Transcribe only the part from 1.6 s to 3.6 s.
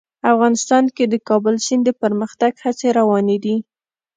سیند د پرمختګ هڅې روانې دي.